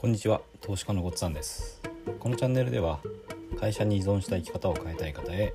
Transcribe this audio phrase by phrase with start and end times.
[0.00, 1.82] こんにちは投資家のごっつんです。
[2.20, 3.00] このチャンネルでは
[3.60, 5.52] 会社に依存した生き方を変えたい方へ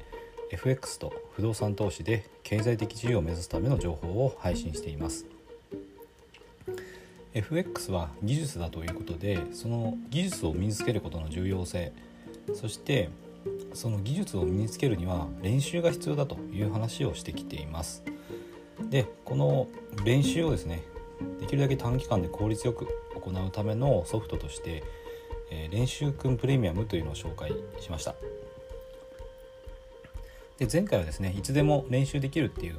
[0.51, 5.25] FX と不動産投資で経済的自由を目指すための情報を配信しています。
[7.33, 11.91] FX は技術だということでその技術を身につけることの重要性
[12.53, 13.09] そして
[13.73, 18.03] その技術を身につけるには練習が必要だという話をしてきています。
[18.91, 19.67] でこの
[20.03, 20.83] 練習をですね
[21.39, 22.87] できるだけ短期間で効率よく
[23.25, 24.83] 行うためのソフトとして、
[25.49, 28.15] えー、練習くんプレミアムというのを紹介しました。
[30.57, 32.75] で前回はですねいつでも練習できるっていう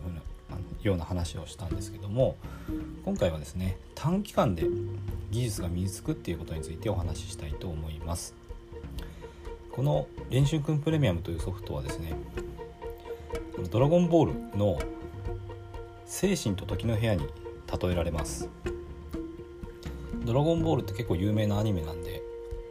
[0.83, 2.37] ような話をしたんですけども
[3.05, 4.65] 今回はですね短期間で
[5.31, 8.35] 技術が身につくっていうことについてお話ししたいと思います。
[9.73, 12.15] この練習くんプレミアムというソフトはですね
[13.71, 14.79] ドラゴンボールの
[16.07, 18.49] 精神と時の部屋に例えられます。
[20.27, 22.23] ドラゴンボールって結構有名なアニメなんで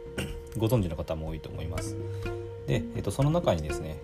[0.56, 1.96] ご存知の方も多いと思います。
[2.66, 3.98] で、えっと、その中にですね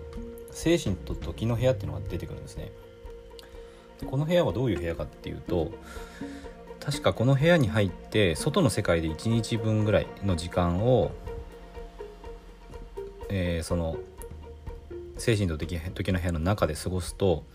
[0.51, 2.71] 精神と時の部屋っていうのが出てくるんですね。
[4.05, 5.71] この部屋はどういう部屋かっていうと
[6.79, 11.11] 確かこの部屋に入って外の世界で1日分ぐらいの時間を、
[13.29, 13.95] えー、その
[15.17, 15.79] 精神と時
[16.11, 17.45] の部屋の中で過ごすと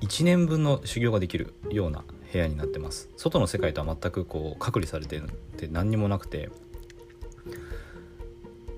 [0.00, 2.02] 1年分の修行ができるような
[2.34, 3.08] 部屋になってます。
[3.16, 6.50] 外の世界とは全くこう隔離されてるって何にもなくて、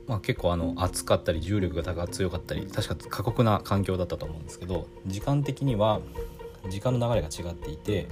[0.07, 6.01] まあ、結構あの暑かったり重力が強かったり確か過酷な環境だったと思うんですけど時間的には
[6.69, 8.09] 時間の流れが違っていて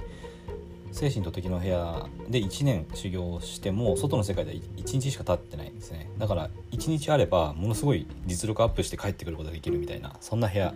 [0.91, 6.09] 精神と時の部屋で1年修行しても外の世界で1日しか経ってないんですね。
[6.17, 10.73] だから1日あればものすごい実力アップして帰ってくることができるみたいなそんな部屋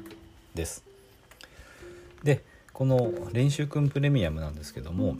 [0.53, 0.83] です。
[2.23, 2.43] で
[2.79, 5.17] この練習くんプレミアムなんですけども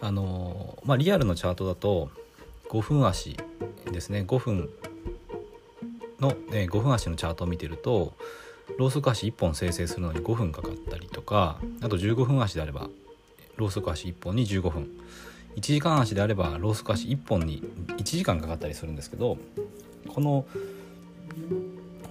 [0.00, 2.10] あのまあリアルのチャートだと
[2.68, 3.36] 5分足
[3.92, 4.24] ですね。
[4.26, 4.68] 5分
[6.18, 8.14] の、え5分足のチャートを見てると
[8.76, 12.90] ローソク足1本生成するのに5分かかったりとかあと15分足であれば
[13.54, 14.90] ローソク足1本に15分。
[15.54, 17.62] 1時間足であればローソク足1本に
[17.98, 19.38] 1時間かかったりするんですけど
[20.08, 20.44] この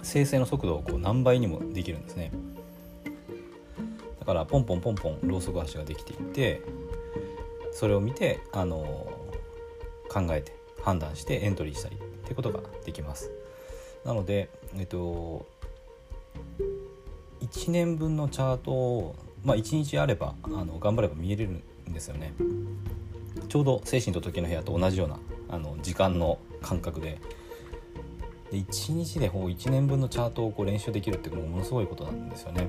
[0.02, 2.32] 生成の速度をこう何倍にもできるんですね。
[4.24, 6.62] だからポンポンポンポンローソク足ができていって
[7.72, 9.12] それを見てあの
[10.08, 13.30] 考えて判断してエントリーしたりってことができます。
[14.02, 14.48] なので
[14.78, 15.46] えっと
[17.42, 21.50] 1年分のチャートを、まあ、1日あればあの頑張れば見えれる
[21.90, 22.32] んですよね。
[23.48, 25.18] ちょうど精神と時の部屋と同じような
[25.50, 27.18] あの時間の感覚で。
[28.50, 32.68] で1日でほう1年分のチャートをこう練習できるってものすごいことなんですよね。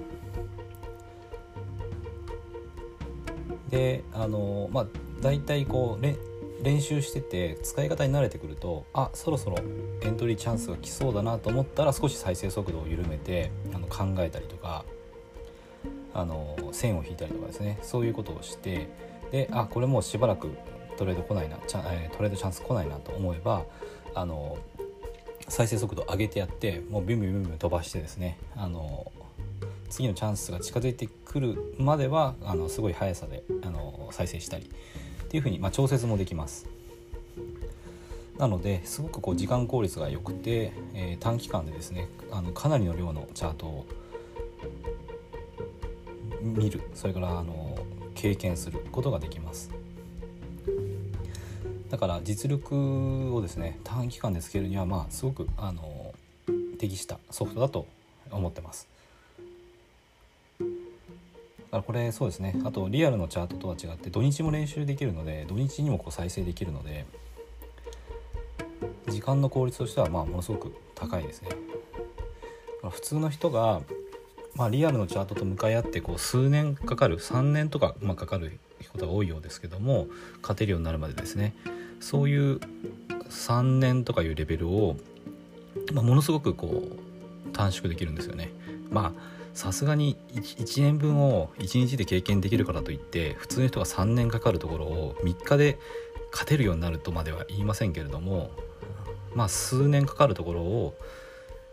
[3.70, 4.88] であのまあ
[5.22, 9.58] 大体こう練習してて使い方に慣れてくるとあそろそろ
[10.02, 14.86] エントリーチャンスが来そうだなと思ったら少し再生速度を緩めてあの考えたりとか
[16.14, 17.78] あの線を引いたりとかですね。
[17.82, 18.88] そういうことをして
[19.32, 20.50] であこれもうしばらく
[20.98, 23.66] トレード来ないなチャ、トレードチャンス来ないなと思えば
[24.14, 24.58] あの
[25.48, 29.12] 再生速度上げてやってもうビュンビュンビュンビュン飛ばしてですねあの
[29.90, 36.68] 次のチャンスが近づいてくるまではあのすごい速さであの再生したりっていうふうに、まあ、調節もできます。
[38.38, 43.86] なのですごくこう時間効率が良くて、えー、短期間でですねあのかなりの量のチャートを
[46.42, 46.82] 見る。
[46.94, 47.78] それからあの
[48.14, 49.72] 経験することができます。
[51.90, 56.14] だから実力をですね短期間でつけるにはまあすごくあの
[56.78, 57.88] 適したソフトだと
[58.32, 58.95] 思ってます。
[61.76, 62.56] からこれそうですね。
[62.64, 67.06] あとリアルのチャートとは違って土日も練習できるので土日にもこう再生できるので
[69.10, 71.50] 時間の効率としてはまあものすごく高いですね。
[72.90, 73.82] 普通の人が
[74.56, 78.58] まあ、リアルのチャートと向かい合ってこう数年かかる3年とか、まあ、かかる
[78.94, 80.08] ことが多いようですけども
[80.42, 81.54] 勝てるようになるまでですね。
[82.00, 82.60] そういう
[83.30, 84.96] 3年とかいうレベルを、
[85.92, 88.50] まあ、ものすごくこう短縮できるんですよね。
[88.90, 95.80] まあさすがに 1, 1年分を1日で経験できるからといって普通の人が3年かかるところを3日で
[96.32, 98.52] 勝てるようになるとまでは言いませんけれども
[99.34, 100.94] まあ数年かかるところを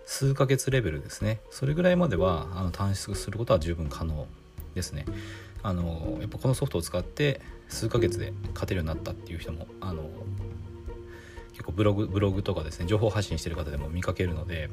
[0.07, 1.41] 数ヶ月レベルですね。
[1.51, 4.27] それぐらいまではあの短縮することは十分可能
[4.75, 5.05] ですね。
[5.63, 10.11] あのやっぱこのソフトを使って数ヶ月で勝てるようになったっていう人もあの
[11.53, 14.71] 結構ブログブログとかですね情報発信してる方でも見かけるので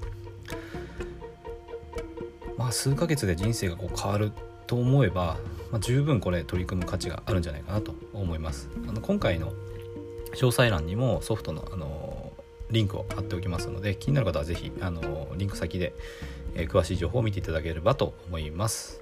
[2.72, 4.32] 数ヶ月で人生がこう変わる
[4.68, 5.38] と思えば、
[5.72, 8.70] まあ、十分これ取り組む価値があるんじゃないかなと思います。
[8.88, 9.54] あの今回の
[10.36, 12.32] 詳細欄にもソフトの、あの
[12.70, 15.94] リンクを貼っておきますので気になる方は是非、あのリンク先で、
[16.56, 19.02] え詳しい情報を見ていただければと思います。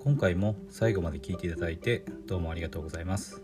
[0.00, 3.43] 今回も最後まで聞いていただいてどうもありがとうございます